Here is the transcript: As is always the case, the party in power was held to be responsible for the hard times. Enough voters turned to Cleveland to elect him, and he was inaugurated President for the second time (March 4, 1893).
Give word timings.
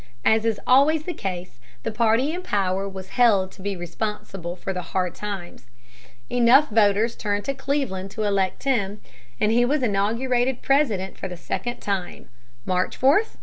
As 0.25 0.45
is 0.45 0.59
always 0.65 1.03
the 1.03 1.13
case, 1.13 1.59
the 1.83 1.91
party 1.91 2.33
in 2.33 2.41
power 2.41 2.89
was 2.89 3.09
held 3.09 3.51
to 3.51 3.61
be 3.61 3.75
responsible 3.75 4.55
for 4.55 4.73
the 4.73 4.81
hard 4.81 5.13
times. 5.13 5.67
Enough 6.27 6.69
voters 6.71 7.15
turned 7.15 7.45
to 7.45 7.53
Cleveland 7.53 8.09
to 8.09 8.23
elect 8.23 8.63
him, 8.63 8.99
and 9.39 9.51
he 9.51 9.63
was 9.63 9.83
inaugurated 9.83 10.63
President 10.63 11.19
for 11.19 11.27
the 11.27 11.37
second 11.37 11.81
time 11.81 12.29
(March 12.65 12.97
4, 12.97 13.09
1893). 13.09 13.39